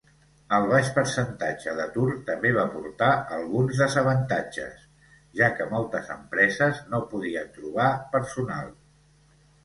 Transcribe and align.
El 0.57 0.63
baix 0.69 0.87
percentatge 0.93 1.73
d'atur 1.79 2.05
també 2.29 2.53
va 2.55 2.63
portar 2.77 3.09
alguns 3.35 3.81
desavantatges, 3.81 4.79
ja 5.41 5.49
que 5.59 5.67
moltes 5.73 6.09
empreses 6.15 6.81
no 6.95 7.03
podien 7.11 7.53
trobar 7.59 7.87
personal. 8.17 8.73